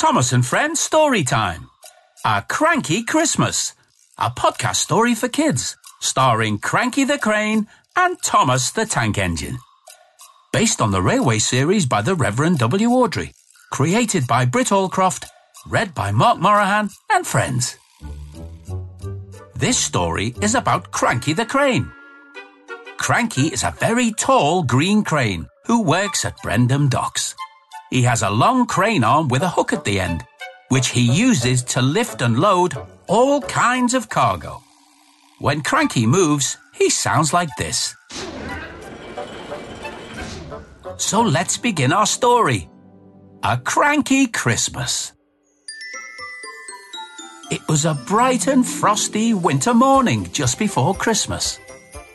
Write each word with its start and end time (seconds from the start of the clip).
Thomas 0.00 0.32
and 0.32 0.46
Friends 0.46 0.80
Story 0.80 1.22
Time. 1.22 1.68
A 2.24 2.42
Cranky 2.48 3.04
Christmas. 3.04 3.74
A 4.16 4.30
podcast 4.30 4.76
story 4.76 5.14
for 5.14 5.28
kids, 5.28 5.76
starring 6.00 6.58
Cranky 6.58 7.04
the 7.04 7.18
Crane 7.18 7.66
and 7.94 8.16
Thomas 8.22 8.70
the 8.70 8.86
Tank 8.86 9.18
Engine. 9.18 9.58
Based 10.54 10.80
on 10.80 10.90
the 10.90 11.02
railway 11.02 11.38
series 11.38 11.84
by 11.84 12.00
the 12.00 12.14
Reverend 12.14 12.60
W. 12.60 12.88
Awdry, 12.88 13.34
Created 13.72 14.26
by 14.26 14.46
Britt 14.46 14.68
Allcroft. 14.68 15.26
Read 15.66 15.94
by 15.94 16.12
Mark 16.12 16.38
Moraghan 16.38 16.90
and 17.12 17.26
friends. 17.26 17.76
This 19.54 19.76
story 19.76 20.34
is 20.40 20.54
about 20.54 20.92
Cranky 20.92 21.34
the 21.34 21.44
Crane. 21.44 21.92
Cranky 22.96 23.48
is 23.48 23.64
a 23.64 23.76
very 23.78 24.12
tall 24.12 24.62
green 24.62 25.04
crane 25.04 25.46
who 25.66 25.82
works 25.82 26.24
at 26.24 26.38
Brendam 26.38 26.88
Docks. 26.88 27.34
He 27.90 28.02
has 28.02 28.22
a 28.22 28.30
long 28.30 28.66
crane 28.66 29.02
arm 29.02 29.26
with 29.28 29.42
a 29.42 29.48
hook 29.48 29.72
at 29.72 29.84
the 29.84 29.98
end, 29.98 30.24
which 30.68 30.88
he 30.88 31.00
uses 31.00 31.64
to 31.64 31.82
lift 31.82 32.22
and 32.22 32.38
load 32.38 32.74
all 33.08 33.40
kinds 33.42 33.94
of 33.94 34.08
cargo. 34.08 34.62
When 35.40 35.62
Cranky 35.62 36.06
moves, 36.06 36.56
he 36.72 36.88
sounds 36.88 37.32
like 37.32 37.48
this. 37.58 37.96
So 40.98 41.20
let's 41.20 41.58
begin 41.58 41.92
our 41.92 42.06
story. 42.06 42.70
A 43.42 43.56
Cranky 43.56 44.28
Christmas. 44.28 45.12
It 47.50 47.66
was 47.68 47.84
a 47.84 47.94
bright 48.06 48.46
and 48.46 48.64
frosty 48.64 49.34
winter 49.34 49.74
morning 49.74 50.30
just 50.32 50.58
before 50.58 50.94
Christmas. 50.94 51.58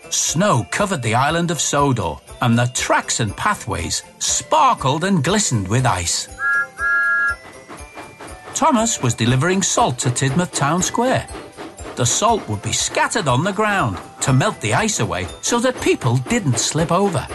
Snow 0.09 0.65
covered 0.71 1.01
the 1.01 1.15
island 1.15 1.51
of 1.51 1.59
Sodor, 1.59 2.15
and 2.41 2.57
the 2.57 2.71
tracks 2.73 3.20
and 3.20 3.35
pathways 3.35 4.03
sparkled 4.20 5.04
and 5.04 5.23
glistened 5.23 5.68
with 5.68 5.85
ice. 5.85 6.27
Thomas 8.54 9.01
was 9.01 9.13
delivering 9.13 9.62
salt 9.62 9.99
to 9.99 10.09
Tidmouth 10.09 10.54
Town 10.54 10.82
Square. 10.82 11.27
The 11.96 12.05
salt 12.05 12.48
would 12.48 12.62
be 12.62 12.71
scattered 12.71 13.27
on 13.27 13.43
the 13.43 13.51
ground 13.54 13.98
to 14.21 14.34
melt 14.34 14.59
the 14.62 14.74
ice 14.74 14.99
away 14.99 15.27
so 15.41 15.59
that 15.59 15.79
people 15.82 16.18
didn't 16.18 16.59
slip 16.59 16.91
over. 16.91 17.27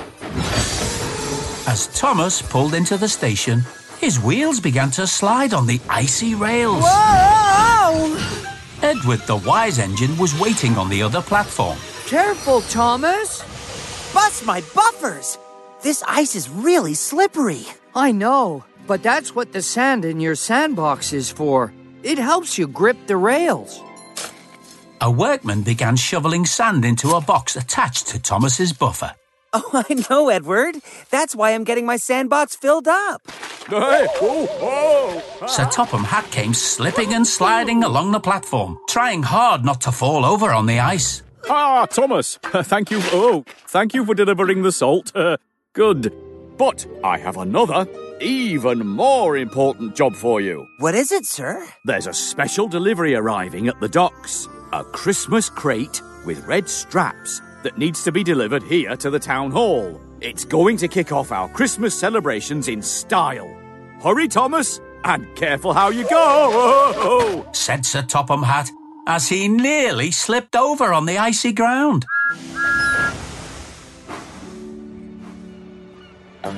As 1.66 1.88
Thomas 1.94 2.42
pulled 2.42 2.74
into 2.74 2.96
the 2.96 3.08
station, 3.08 3.62
his 4.00 4.18
wheels 4.18 4.60
began 4.60 4.90
to 4.92 5.06
slide 5.06 5.54
on 5.54 5.66
the 5.66 5.80
icy 5.88 6.34
rails. 6.34 6.84
Whoa! 6.84 8.16
Edward 8.82 9.20
the 9.20 9.36
Wise 9.36 9.78
Engine 9.78 10.16
was 10.16 10.38
waiting 10.40 10.76
on 10.78 10.88
the 10.88 11.02
other 11.02 11.20
platform. 11.20 11.78
Careful, 12.06 12.62
Thomas. 12.62 13.44
Bust 14.12 14.44
my 14.44 14.60
buffers! 14.74 15.38
This 15.82 16.02
ice 16.06 16.34
is 16.34 16.50
really 16.50 16.94
slippery. 16.94 17.64
I 17.94 18.12
know, 18.12 18.64
but 18.86 19.02
that's 19.02 19.34
what 19.34 19.52
the 19.52 19.62
sand 19.62 20.04
in 20.04 20.20
your 20.20 20.34
sandbox 20.34 21.12
is 21.12 21.30
for. 21.30 21.72
It 22.02 22.18
helps 22.18 22.58
you 22.58 22.66
grip 22.66 22.96
the 23.06 23.16
rails. 23.16 23.80
A 25.00 25.10
workman 25.10 25.62
began 25.62 25.96
shoveling 25.96 26.44
sand 26.44 26.84
into 26.84 27.10
a 27.10 27.20
box 27.20 27.56
attached 27.56 28.08
to 28.08 28.20
Thomas's 28.20 28.72
buffer. 28.72 29.14
Oh, 29.52 29.84
I 29.88 29.94
know, 30.08 30.28
Edward. 30.28 30.76
That's 31.10 31.34
why 31.34 31.54
I'm 31.54 31.64
getting 31.64 31.84
my 31.84 31.96
sandbox 31.96 32.54
filled 32.54 32.86
up. 32.86 33.20
Hey, 33.68 34.06
whoa, 34.20 34.46
whoa. 34.46 35.46
Sir 35.48 35.68
Topham 35.72 36.04
Hatt 36.04 36.30
came 36.30 36.54
slipping 36.54 37.14
and 37.14 37.26
sliding 37.26 37.82
along 37.82 38.12
the 38.12 38.20
platform, 38.20 38.78
trying 38.88 39.24
hard 39.24 39.64
not 39.64 39.80
to 39.80 39.90
fall 39.90 40.24
over 40.24 40.52
on 40.52 40.66
the 40.66 40.78
ice. 40.78 41.24
Ah, 41.48 41.86
Thomas, 41.86 42.38
thank 42.42 42.90
you. 42.90 43.00
Oh, 43.12 43.44
thank 43.68 43.94
you 43.94 44.04
for 44.04 44.14
delivering 44.14 44.62
the 44.62 44.72
salt. 44.72 45.12
Uh, 45.14 45.36
good. 45.72 46.12
But 46.56 46.86
I 47.02 47.16
have 47.18 47.38
another, 47.38 47.86
even 48.20 48.86
more 48.86 49.36
important 49.38 49.96
job 49.96 50.14
for 50.14 50.40
you. 50.40 50.66
What 50.78 50.94
is 50.94 51.10
it, 51.10 51.24
sir? 51.24 51.66
There's 51.86 52.06
a 52.06 52.12
special 52.12 52.68
delivery 52.68 53.14
arriving 53.14 53.68
at 53.68 53.80
the 53.80 53.88
docks. 53.88 54.46
A 54.72 54.84
Christmas 54.84 55.48
crate 55.48 56.02
with 56.26 56.46
red 56.46 56.68
straps 56.68 57.40
that 57.62 57.78
needs 57.78 58.04
to 58.04 58.12
be 58.12 58.22
delivered 58.22 58.62
here 58.62 58.94
to 58.96 59.08
the 59.10 59.18
town 59.18 59.50
hall. 59.50 59.98
It's 60.20 60.44
going 60.44 60.76
to 60.78 60.88
kick 60.88 61.12
off 61.12 61.32
our 61.32 61.48
Christmas 61.48 61.98
celebrations 61.98 62.68
in 62.68 62.82
style. 62.82 63.48
Hurry, 64.02 64.28
Thomas, 64.28 64.80
and 65.04 65.34
careful 65.34 65.72
how 65.72 65.88
you 65.88 66.06
go. 66.08 67.46
said 67.52 67.86
Sir 67.86 68.02
Topham 68.02 68.42
Hatt 68.42 68.70
as 69.06 69.28
he 69.28 69.48
nearly 69.48 70.10
slipped 70.10 70.56
over 70.56 70.92
on 70.92 71.06
the 71.06 71.18
icy 71.18 71.52
ground. 71.52 72.06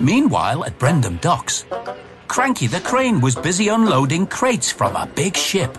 Meanwhile, 0.00 0.64
at 0.64 0.78
Brendam 0.78 1.20
Docks, 1.20 1.64
Cranky 2.28 2.66
the 2.66 2.80
Crane 2.80 3.20
was 3.20 3.36
busy 3.36 3.68
unloading 3.68 4.26
crates 4.26 4.72
from 4.72 4.96
a 4.96 5.06
big 5.06 5.36
ship. 5.36 5.76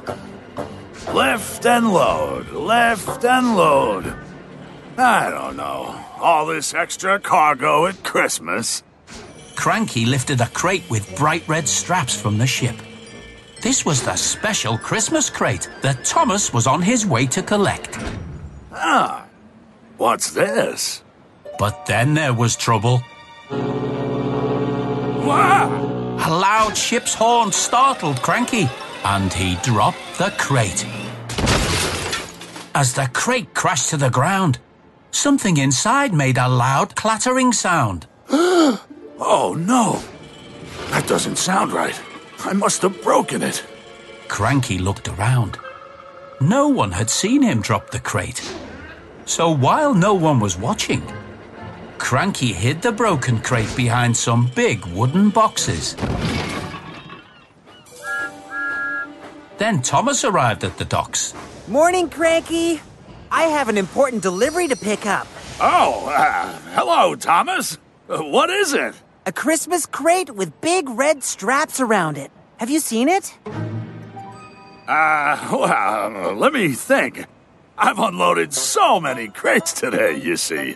Lift 1.13 1.65
and 1.65 1.91
load, 1.91 2.49
lift 2.49 3.25
and 3.25 3.57
load. 3.57 4.13
I 4.97 5.29
don't 5.29 5.57
know. 5.57 5.99
All 6.19 6.45
this 6.45 6.73
extra 6.73 7.19
cargo 7.19 7.87
at 7.87 8.03
Christmas. 8.03 8.83
Cranky 9.55 10.05
lifted 10.05 10.41
a 10.41 10.47
crate 10.47 10.89
with 10.89 11.17
bright 11.17 11.47
red 11.47 11.67
straps 11.67 12.15
from 12.19 12.37
the 12.37 12.47
ship. 12.47 12.75
This 13.63 13.85
was 13.85 14.03
the 14.03 14.17
special 14.17 14.77
Christmas 14.77 15.29
crate 15.29 15.69
that 15.83 16.03
Thomas 16.03 16.51
was 16.51 16.67
on 16.67 16.81
his 16.81 17.05
way 17.05 17.25
to 17.27 17.41
collect. 17.41 17.97
Ah, 18.73 19.25
what's 19.95 20.31
this? 20.31 21.01
But 21.57 21.85
then 21.85 22.13
there 22.13 22.33
was 22.33 22.57
trouble. 22.57 23.01
Wow! 25.23 25.69
A 26.19 26.29
loud 26.29 26.75
ship's 26.75 27.13
horn 27.13 27.53
startled 27.53 28.21
Cranky, 28.21 28.69
and 29.05 29.31
he 29.31 29.55
dropped 29.63 30.17
the 30.17 30.33
crate. 30.37 30.85
As 32.75 32.93
the 32.93 33.09
crate 33.13 33.53
crashed 33.53 33.91
to 33.91 33.97
the 33.97 34.09
ground, 34.09 34.59
something 35.11 35.55
inside 35.55 36.13
made 36.13 36.37
a 36.37 36.49
loud 36.49 36.97
clattering 36.97 37.53
sound. 37.53 38.07
oh 38.29 39.55
no! 39.57 40.03
That 40.89 41.07
doesn't 41.07 41.37
sound 41.37 41.71
right. 41.71 41.97
I 42.45 42.53
must 42.53 42.81
have 42.81 43.01
broken 43.01 43.41
it. 43.41 43.63
Cranky 44.27 44.77
looked 44.77 45.07
around. 45.07 45.57
No 46.41 46.67
one 46.67 46.91
had 46.91 47.09
seen 47.09 47.41
him 47.41 47.61
drop 47.61 47.89
the 47.89 47.99
crate. 47.99 48.41
So 49.25 49.49
while 49.49 49.93
no 49.93 50.13
one 50.13 50.39
was 50.39 50.57
watching, 50.57 51.01
Cranky 51.97 52.51
hid 52.51 52.81
the 52.81 52.91
broken 52.91 53.39
crate 53.39 53.73
behind 53.77 54.17
some 54.17 54.51
big 54.55 54.85
wooden 54.87 55.29
boxes. 55.29 55.95
Then 59.57 59.81
Thomas 59.81 60.25
arrived 60.25 60.65
at 60.65 60.77
the 60.77 60.85
docks. 60.85 61.33
Morning, 61.69 62.09
Cranky. 62.09 62.81
I 63.31 63.43
have 63.43 63.69
an 63.69 63.77
important 63.77 64.21
delivery 64.21 64.67
to 64.67 64.75
pick 64.75 65.05
up. 65.05 65.27
Oh, 65.61 66.11
uh, 66.13 66.51
hello, 66.75 67.15
Thomas. 67.15 67.77
Uh, 68.09 68.17
what 68.17 68.49
is 68.49 68.73
it? 68.73 68.95
A 69.25 69.31
Christmas 69.31 69.85
crate 69.85 70.31
with 70.31 70.59
big 70.59 70.89
red 70.89 71.23
straps 71.23 71.79
around 71.79 72.17
it. 72.17 72.29
Have 72.57 72.69
you 72.69 72.79
seen 72.79 73.07
it? 73.07 73.37
Uh, 74.87 75.47
well, 75.51 76.33
let 76.35 76.51
me 76.51 76.73
think. 76.73 77.25
I've 77.77 77.99
unloaded 77.99 78.53
so 78.53 78.99
many 78.99 79.29
crates 79.29 79.71
today, 79.71 80.17
you 80.17 80.35
see. 80.35 80.75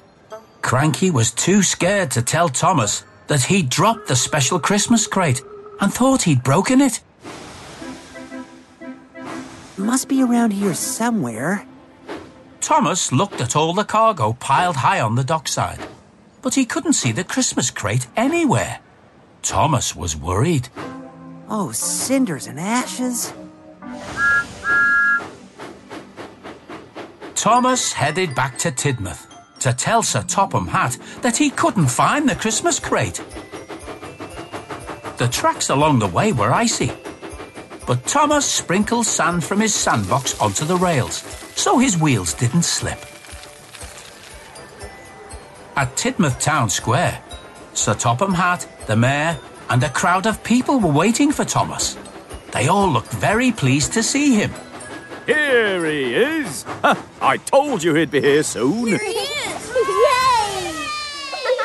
Cranky 0.61 1.11
was 1.11 1.31
too 1.31 1.61
scared 1.61 2.11
to 2.11 2.21
tell 2.21 2.47
Thomas 2.49 3.03
that 3.27 3.43
he'd 3.43 3.69
dropped 3.69 4.07
the 4.07 4.15
special 4.15 4.59
Christmas 4.59 5.07
crate 5.07 5.41
and 5.81 5.93
thought 5.93 6.23
he'd 6.23 6.43
broken 6.43 6.79
it. 6.79 7.01
Must 9.77 10.07
be 10.07 10.23
around 10.23 10.51
here 10.51 10.73
somewhere. 10.73 11.65
Thomas 12.61 13.11
looked 13.11 13.41
at 13.41 13.55
all 13.55 13.73
the 13.73 13.83
cargo 13.83 14.33
piled 14.33 14.77
high 14.77 15.01
on 15.01 15.15
the 15.15 15.23
dockside, 15.23 15.79
but 16.47 16.55
he 16.55 16.65
couldn't 16.65 16.93
see 16.93 17.11
the 17.11 17.25
Christmas 17.25 17.69
crate 17.69 18.07
anywhere. 18.15 18.79
Thomas 19.41 19.93
was 19.93 20.15
worried. 20.15 20.69
Oh, 21.49 21.73
cinders 21.73 22.47
and 22.47 22.57
ashes. 22.57 23.33
Thomas 27.35 27.91
headed 27.91 28.33
back 28.33 28.57
to 28.59 28.71
Tidmouth 28.71 29.27
to 29.59 29.73
tell 29.73 30.01
Sir 30.01 30.23
Topham 30.23 30.67
Hatt 30.67 30.97
that 31.21 31.35
he 31.35 31.49
couldn't 31.49 31.87
find 31.87 32.29
the 32.29 32.35
Christmas 32.35 32.79
crate. 32.79 33.21
The 35.17 35.27
tracks 35.29 35.69
along 35.69 35.99
the 35.99 36.07
way 36.07 36.31
were 36.31 36.53
icy, 36.53 36.93
but 37.85 38.07
Thomas 38.07 38.45
sprinkled 38.45 39.05
sand 39.05 39.43
from 39.43 39.59
his 39.59 39.75
sandbox 39.75 40.39
onto 40.39 40.63
the 40.63 40.77
rails 40.77 41.25
so 41.57 41.77
his 41.77 41.97
wheels 41.97 42.33
didn't 42.33 42.63
slip. 42.63 43.16
At 45.77 45.95
Tidmouth 45.95 46.39
Town 46.41 46.69
Square, 46.69 47.21
Sir 47.73 47.93
Topham 47.93 48.33
Hatt, 48.33 48.67
the 48.87 48.95
mayor, 48.95 49.37
and 49.69 49.83
a 49.83 49.89
crowd 49.89 50.25
of 50.25 50.43
people 50.43 50.79
were 50.79 50.91
waiting 50.91 51.31
for 51.31 51.45
Thomas. 51.45 51.95
They 52.51 52.67
all 52.67 52.89
looked 52.89 53.11
very 53.11 53.51
pleased 53.51 53.93
to 53.93 54.01
see 54.01 54.33
him. 54.33 54.51
Here 55.27 55.85
he 55.85 56.15
is. 56.15 56.65
I 57.21 57.37
told 57.37 57.83
you 57.83 57.93
he'd 57.93 58.09
be 58.09 58.21
here 58.21 58.41
soon. 58.41 58.87
Here 58.87 58.97
he 58.97 59.11
is! 59.11 59.71
Yay! 60.03 60.73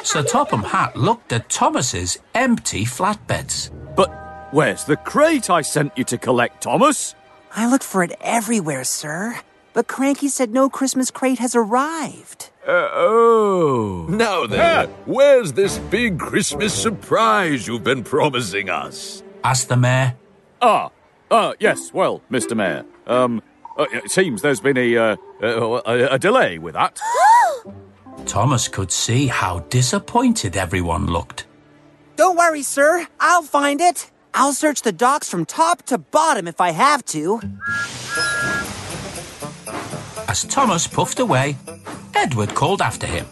Sir 0.04 0.22
Topham 0.22 0.62
Hatt 0.62 0.94
looked 0.94 1.32
at 1.32 1.48
Thomas's 1.48 2.18
empty 2.34 2.84
flatbeds. 2.84 3.70
But 3.96 4.10
Where's 4.52 4.84
the 4.84 4.98
crate 4.98 5.48
I 5.48 5.62
sent 5.62 5.96
you 5.96 6.04
to 6.04 6.18
collect, 6.18 6.62
Thomas? 6.62 7.14
I 7.56 7.66
looked 7.66 7.84
for 7.84 8.04
it 8.04 8.12
everywhere, 8.20 8.84
sir. 8.84 9.40
But 9.72 9.88
Cranky 9.88 10.28
said 10.28 10.50
no 10.50 10.68
Christmas 10.68 11.10
crate 11.10 11.38
has 11.38 11.56
arrived. 11.56 12.50
Uh, 12.66 12.88
oh. 12.92 14.06
Now 14.08 14.46
then, 14.46 14.88
where's 15.04 15.52
this 15.54 15.78
big 15.78 16.20
Christmas 16.20 16.72
surprise 16.72 17.66
you've 17.66 17.82
been 17.82 18.04
promising 18.04 18.70
us? 18.70 19.24
asked 19.42 19.68
the 19.68 19.76
mayor. 19.76 20.14
Ah, 20.60 20.90
uh, 21.28 21.54
yes, 21.58 21.92
well, 21.92 22.22
Mr. 22.30 22.56
Mayor. 22.56 22.84
Um, 23.08 23.42
uh, 23.76 23.86
it 23.92 24.10
seems 24.12 24.42
there's 24.42 24.60
been 24.60 24.76
a, 24.76 24.96
uh, 24.96 25.16
a, 25.40 26.14
a 26.14 26.18
delay 26.20 26.58
with 26.58 26.74
that. 26.74 27.00
Thomas 28.26 28.68
could 28.68 28.92
see 28.92 29.26
how 29.26 29.60
disappointed 29.70 30.56
everyone 30.56 31.06
looked. 31.06 31.46
Don't 32.14 32.36
worry, 32.36 32.62
sir. 32.62 33.08
I'll 33.18 33.42
find 33.42 33.80
it. 33.80 34.10
I'll 34.34 34.52
search 34.52 34.82
the 34.82 34.92
docks 34.92 35.28
from 35.28 35.46
top 35.46 35.82
to 35.86 35.98
bottom 35.98 36.46
if 36.46 36.60
I 36.60 36.70
have 36.70 37.04
to. 37.06 37.40
As 40.28 40.44
Thomas 40.44 40.86
puffed 40.86 41.18
away, 41.18 41.56
Edward 42.22 42.54
called 42.54 42.80
after 42.80 43.08
him. 43.08 43.26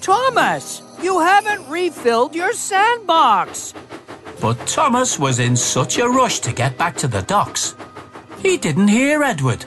Thomas, 0.00 0.80
you 1.02 1.20
haven't 1.20 1.68
refilled 1.68 2.34
your 2.34 2.54
sandbox. 2.54 3.74
But 4.40 4.56
Thomas 4.66 5.18
was 5.18 5.38
in 5.38 5.54
such 5.54 5.98
a 5.98 6.08
rush 6.08 6.40
to 6.40 6.52
get 6.54 6.78
back 6.78 6.96
to 6.96 7.06
the 7.06 7.20
docks. 7.20 7.76
He 8.38 8.56
didn't 8.56 8.88
hear 8.88 9.22
Edward. 9.22 9.66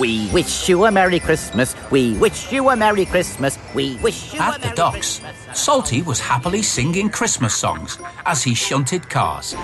We 0.00 0.28
wish 0.32 0.68
you 0.68 0.86
a 0.86 0.90
Merry 0.90 1.20
Christmas. 1.20 1.76
We 1.92 2.18
wish 2.18 2.50
you 2.50 2.70
a 2.70 2.74
Merry 2.74 3.04
Christmas. 3.04 3.56
We 3.76 3.94
wish 3.98 4.34
you 4.34 4.40
a 4.40 4.42
At 4.42 4.62
the 4.62 4.70
docks, 4.70 5.20
Christmas. 5.20 5.60
Salty 5.60 6.02
was 6.02 6.18
happily 6.18 6.62
singing 6.62 7.08
Christmas 7.08 7.54
songs 7.54 7.96
as 8.26 8.42
he 8.42 8.54
shunted 8.54 9.08
cars. 9.08 9.54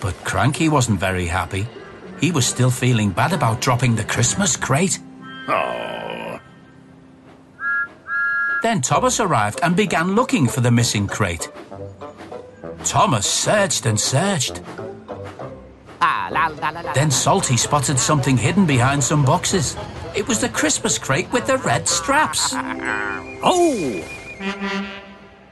But 0.00 0.14
Cranky 0.22 0.68
wasn't 0.68 1.00
very 1.00 1.26
happy. 1.26 1.66
He 2.20 2.32
was 2.32 2.46
still 2.46 2.70
feeling 2.70 3.10
bad 3.10 3.32
about 3.32 3.60
dropping 3.60 3.94
the 3.94 4.04
Christmas 4.04 4.56
crate. 4.56 4.98
Oh. 5.48 6.40
Then 8.62 8.80
Thomas 8.80 9.20
arrived 9.20 9.60
and 9.62 9.76
began 9.76 10.14
looking 10.14 10.48
for 10.48 10.60
the 10.60 10.70
missing 10.70 11.06
crate. 11.06 11.48
Thomas 12.84 13.26
searched 13.26 13.86
and 13.86 13.98
searched. 13.98 14.60
Ah, 16.00 16.28
la, 16.32 16.48
la, 16.48 16.70
la, 16.70 16.80
la. 16.80 16.92
Then 16.92 17.10
Salty 17.10 17.56
spotted 17.56 17.98
something 17.98 18.36
hidden 18.36 18.66
behind 18.66 19.02
some 19.02 19.24
boxes. 19.24 19.76
It 20.16 20.26
was 20.26 20.40
the 20.40 20.48
Christmas 20.48 20.98
crate 20.98 21.30
with 21.32 21.46
the 21.46 21.58
red 21.58 21.88
straps. 21.88 22.54
Oh! 23.40 24.02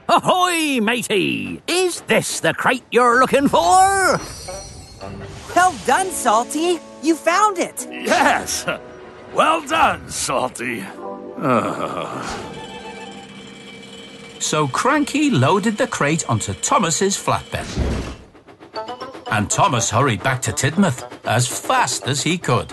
Ahoy, 0.08 0.80
matey! 0.80 1.62
Is 1.68 2.00
this 2.02 2.40
the 2.40 2.52
crate 2.52 2.82
you're 2.90 3.20
looking 3.20 3.46
for? 3.46 4.20
Well 5.54 5.74
done, 5.86 6.10
Salty. 6.10 6.78
You 7.02 7.14
found 7.14 7.58
it. 7.58 7.86
Yes. 7.90 8.66
Well 9.34 9.66
done, 9.66 10.08
Salty. 10.08 10.84
So 14.38 14.68
Cranky 14.68 15.30
loaded 15.30 15.76
the 15.76 15.86
crate 15.86 16.28
onto 16.28 16.54
Thomas's 16.54 17.16
flatbed. 17.16 17.66
And 19.30 19.50
Thomas 19.50 19.90
hurried 19.90 20.22
back 20.22 20.40
to 20.42 20.52
Tidmouth 20.52 21.04
as 21.26 21.46
fast 21.48 22.06
as 22.06 22.22
he 22.22 22.38
could. 22.38 22.72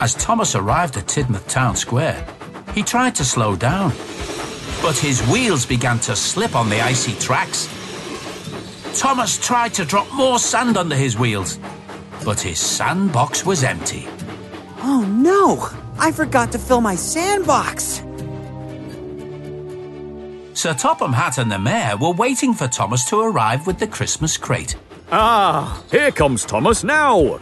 As 0.00 0.14
Thomas 0.14 0.54
arrived 0.54 0.96
at 0.96 1.06
Tidmouth 1.06 1.48
Town 1.48 1.76
Square, 1.76 2.26
he 2.74 2.82
tried 2.82 3.14
to 3.14 3.24
slow 3.24 3.56
down, 3.56 3.90
but 4.82 4.96
his 4.98 5.22
wheels 5.28 5.64
began 5.64 5.98
to 6.00 6.16
slip 6.16 6.54
on 6.54 6.68
the 6.68 6.80
icy 6.80 7.14
tracks. 7.18 7.68
Thomas 8.96 9.38
tried 9.38 9.74
to 9.74 9.84
drop 9.84 10.12
more 10.12 10.38
sand 10.38 10.76
under 10.76 10.94
his 10.94 11.18
wheels, 11.18 11.58
but 12.24 12.40
his 12.40 12.60
sandbox 12.60 13.44
was 13.44 13.64
empty. 13.64 14.06
Oh 14.78 15.04
no! 15.08 15.68
I 15.98 16.12
forgot 16.12 16.52
to 16.52 16.58
fill 16.58 16.80
my 16.80 16.94
sandbox. 16.94 18.02
Sir 20.54 20.74
Topham 20.74 21.12
Hatt 21.12 21.38
and 21.38 21.50
the 21.50 21.58
mayor 21.58 21.96
were 21.96 22.12
waiting 22.12 22.54
for 22.54 22.68
Thomas 22.68 23.04
to 23.10 23.20
arrive 23.20 23.66
with 23.66 23.78
the 23.78 23.86
Christmas 23.86 24.36
crate. 24.36 24.76
Ah, 25.10 25.82
here 25.90 26.12
comes 26.12 26.44
Thomas 26.44 26.84
now. 26.84 27.40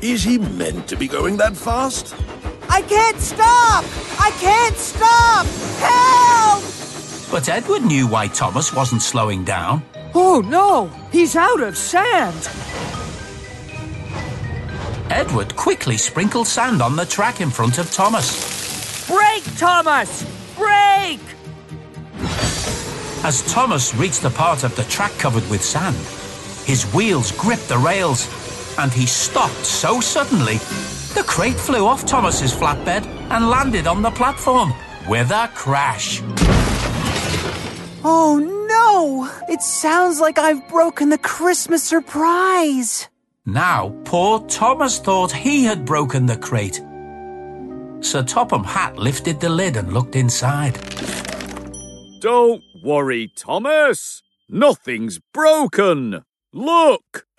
Is 0.00 0.22
he 0.22 0.38
meant 0.38 0.86
to 0.88 0.96
be 0.96 1.08
going 1.08 1.36
that 1.38 1.56
fast? 1.56 2.14
I 2.68 2.82
can't 2.82 3.18
stop! 3.18 3.84
I 4.18 4.30
can't 4.40 4.76
stop! 4.76 5.46
Help! 5.80 6.62
But 7.30 7.48
Edward 7.48 7.84
knew 7.84 8.06
why 8.06 8.28
Thomas 8.28 8.72
wasn't 8.72 9.02
slowing 9.02 9.44
down. 9.44 9.82
Oh 10.16 10.40
no, 10.46 10.86
he's 11.10 11.34
out 11.34 11.60
of 11.60 11.76
sand. 11.76 12.48
Edward 15.10 15.56
quickly 15.56 15.96
sprinkled 15.96 16.46
sand 16.46 16.80
on 16.80 16.94
the 16.94 17.04
track 17.04 17.40
in 17.40 17.50
front 17.50 17.78
of 17.78 17.90
Thomas. 17.90 19.08
Brake, 19.08 19.44
Thomas! 19.56 20.22
Brake! 20.56 21.20
As 23.24 23.42
Thomas 23.52 23.94
reached 23.94 24.22
the 24.22 24.30
part 24.30 24.64
of 24.64 24.76
the 24.76 24.84
track 24.84 25.12
covered 25.18 25.48
with 25.50 25.62
sand, 25.64 25.96
his 26.64 26.84
wheels 26.94 27.32
gripped 27.32 27.68
the 27.68 27.78
rails 27.78 28.28
and 28.78 28.92
he 28.92 29.06
stopped 29.06 29.66
so 29.66 30.00
suddenly 30.00 30.58
the 31.14 31.24
crate 31.26 31.54
flew 31.54 31.86
off 31.86 32.06
Thomas's 32.06 32.54
flatbed 32.54 33.04
and 33.30 33.50
landed 33.50 33.86
on 33.86 34.02
the 34.02 34.10
platform 34.10 34.72
with 35.08 35.30
a 35.30 35.50
crash. 35.54 36.22
Oh 38.04 38.38
no! 38.38 38.63
It 39.54 39.62
sounds 39.62 40.20
like 40.20 40.36
I've 40.36 40.66
broken 40.68 41.10
the 41.10 41.18
Christmas 41.18 41.84
surprise. 41.84 43.08
Now, 43.46 43.94
poor 44.04 44.40
Thomas 44.48 44.98
thought 44.98 45.30
he 45.30 45.64
had 45.64 45.84
broken 45.84 46.26
the 46.26 46.36
crate. 46.36 46.82
Sir 48.00 48.22
Topham 48.22 48.64
Hatt 48.64 48.96
lifted 48.96 49.38
the 49.38 49.48
lid 49.48 49.76
and 49.76 49.92
looked 49.92 50.16
inside. 50.16 50.74
Don't 52.20 52.62
worry, 52.82 53.30
Thomas. 53.36 54.22
Nothing's 54.48 55.20
broken. 55.32 56.24
Look. 56.52 57.26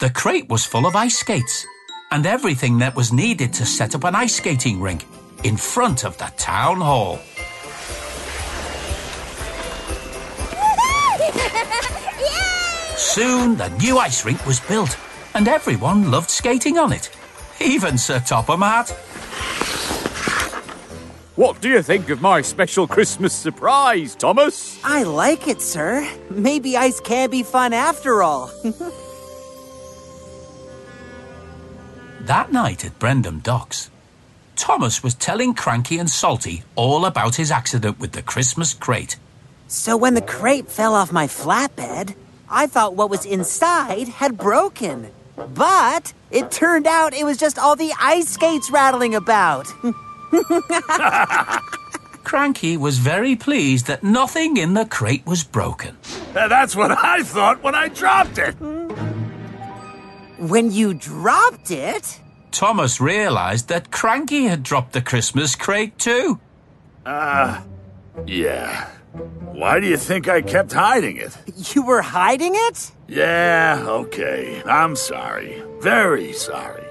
The 0.00 0.10
crate 0.10 0.48
was 0.48 0.66
full 0.66 0.86
of 0.86 0.96
ice 0.96 1.18
skates 1.18 1.64
and 2.10 2.26
everything 2.26 2.78
that 2.78 2.96
was 2.96 3.12
needed 3.12 3.52
to 3.54 3.64
set 3.64 3.94
up 3.94 4.04
an 4.04 4.14
ice 4.16 4.34
skating 4.34 4.80
rink 4.80 5.06
in 5.44 5.56
front 5.56 6.04
of 6.04 6.18
the 6.18 6.30
town 6.36 6.80
hall. 6.80 7.20
Soon 13.04 13.56
the 13.56 13.68
new 13.78 13.98
ice 13.98 14.24
rink 14.24 14.44
was 14.46 14.60
built 14.60 14.96
and 15.34 15.46
everyone 15.46 16.10
loved 16.10 16.30
skating 16.30 16.78
on 16.78 16.90
it. 16.92 17.10
Even 17.60 17.98
Sir 17.98 18.18
Topham 18.18 18.60
Hatt. 18.62 18.90
what 21.36 21.60
do 21.60 21.68
you 21.68 21.82
think 21.82 22.08
of 22.08 22.22
my 22.22 22.40
special 22.40 22.86
Christmas 22.88 23.34
surprise, 23.34 24.14
Thomas? 24.16 24.80
I 24.82 25.02
like 25.02 25.46
it, 25.48 25.60
sir. 25.60 26.08
Maybe 26.30 26.76
ice 26.78 26.98
can 26.98 27.30
be 27.30 27.42
fun 27.42 27.72
after 27.72 28.22
all. 28.22 28.50
That 32.22 32.50
night 32.52 32.86
at 32.86 32.98
Brendam 32.98 33.42
Docks, 33.42 33.90
Thomas 34.56 35.02
was 35.02 35.12
telling 35.14 35.52
Cranky 35.52 35.98
and 35.98 36.08
Salty 36.08 36.62
all 36.74 37.04
about 37.04 37.34
his 37.34 37.50
accident 37.50 38.00
with 38.00 38.12
the 38.12 38.22
Christmas 38.22 38.72
crate. 38.72 39.16
so 39.68 39.94
when 39.94 40.14
the 40.14 40.22
crate 40.22 40.68
fell 40.70 40.94
off 40.94 41.12
my 41.12 41.26
flatbed, 41.26 42.14
I 42.48 42.66
thought 42.66 42.94
what 42.94 43.10
was 43.10 43.24
inside 43.24 44.08
had 44.08 44.38
broken. 44.38 45.10
But 45.36 46.12
it 46.30 46.50
turned 46.50 46.86
out 46.86 47.14
it 47.14 47.24
was 47.24 47.36
just 47.36 47.58
all 47.58 47.76
the 47.76 47.92
ice 48.00 48.28
skates 48.28 48.70
rattling 48.70 49.14
about. 49.14 49.66
Cranky 52.24 52.76
was 52.76 52.98
very 52.98 53.36
pleased 53.36 53.86
that 53.86 54.02
nothing 54.02 54.56
in 54.56 54.74
the 54.74 54.86
crate 54.86 55.26
was 55.26 55.44
broken. 55.44 55.96
Uh, 56.34 56.48
That's 56.48 56.74
what 56.74 56.90
I 56.90 57.22
thought 57.22 57.62
when 57.62 57.74
I 57.74 57.88
dropped 57.88 58.38
it. 58.38 58.54
when 60.38 60.72
you 60.72 60.94
dropped 60.94 61.70
it, 61.70 62.20
Thomas 62.50 63.00
realized 63.00 63.68
that 63.68 63.90
Cranky 63.90 64.44
had 64.44 64.62
dropped 64.62 64.92
the 64.92 65.02
Christmas 65.02 65.54
crate 65.54 65.98
too. 65.98 66.40
Uh. 67.04 67.60
Yeah. 68.26 68.88
Why 69.14 69.78
do 69.78 69.86
you 69.86 69.96
think 69.96 70.28
I 70.28 70.42
kept 70.42 70.72
hiding 70.72 71.16
it? 71.18 71.36
you 71.74 71.82
were 71.82 72.02
hiding 72.02 72.52
it? 72.54 72.90
Yeah, 73.06 73.84
okay. 73.86 74.62
I'm 74.66 74.96
sorry. 74.96 75.62
Very 75.80 76.32
sorry. 76.32 76.84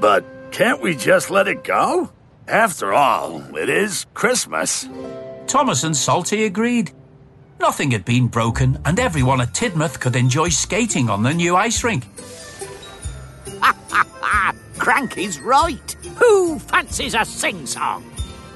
But 0.00 0.24
can't 0.50 0.80
we 0.80 0.94
just 0.96 1.30
let 1.30 1.46
it 1.48 1.64
go? 1.64 2.10
After 2.46 2.94
all, 2.94 3.42
it 3.56 3.68
is 3.68 4.06
Christmas. 4.14 4.88
Thomas 5.46 5.84
and 5.84 5.94
Salty 5.96 6.44
agreed. 6.44 6.92
Nothing 7.60 7.90
had 7.90 8.04
been 8.04 8.28
broken, 8.28 8.78
and 8.86 8.98
everyone 8.98 9.40
at 9.40 9.52
Tidmouth 9.52 10.00
could 10.00 10.16
enjoy 10.16 10.48
skating 10.48 11.10
on 11.10 11.22
the 11.24 11.34
new 11.34 11.56
ice 11.56 11.84
rink. 11.84 12.06
Ah, 13.60 14.54
Cranky's 14.78 15.40
right. 15.40 15.92
Who 16.16 16.58
fancies 16.58 17.14
a 17.14 17.24
sing 17.24 17.66
song? 17.66 18.04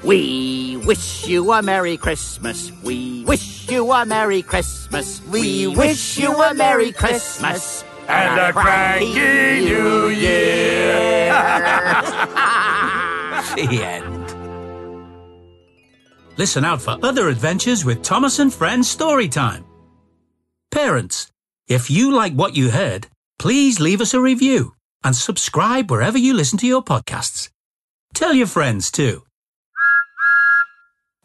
We 0.03 0.77
wish 0.85 1.27
you 1.27 1.53
a 1.53 1.61
Merry 1.61 1.95
Christmas. 1.95 2.71
We 2.83 3.23
wish 3.23 3.69
you 3.71 3.91
a 3.91 4.05
Merry 4.05 4.41
Christmas. 4.41 5.21
We 5.27 5.67
wish 5.67 6.17
you 6.17 6.33
a 6.33 6.53
Merry 6.53 6.91
Christmas. 6.91 7.85
And 8.07 8.39
a 8.39 8.51
cranky 8.51 9.65
New 9.65 10.09
Year. 10.09 11.31
The 13.55 13.83
end. 13.83 14.23
Listen 16.37 16.65
out 16.65 16.81
for 16.81 16.97
other 17.03 17.29
adventures 17.29 17.85
with 17.85 18.01
Thomas 18.01 18.39
and 18.39 18.51
Friends 18.51 18.89
Story 18.89 19.27
Time. 19.29 19.65
Parents, 20.71 21.31
if 21.67 21.91
you 21.91 22.11
like 22.11 22.33
what 22.33 22.55
you 22.55 22.71
heard, 22.71 23.07
please 23.37 23.79
leave 23.79 24.01
us 24.01 24.13
a 24.13 24.19
review 24.19 24.75
and 25.03 25.15
subscribe 25.15 25.91
wherever 25.91 26.17
you 26.17 26.33
listen 26.33 26.57
to 26.59 26.67
your 26.67 26.83
podcasts. 26.83 27.49
Tell 28.13 28.33
your 28.33 28.47
friends 28.47 28.89
too. 28.89 29.23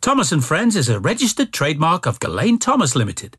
Thomas 0.01 0.31
and 0.31 0.45
Friends 0.45 0.77
is 0.77 0.89
a 0.89 1.01
registered 1.01 1.53
trademark 1.53 2.07
of 2.07 2.21
Gullane 2.21 2.59
Thomas 2.59 2.95
Limited, 2.95 3.37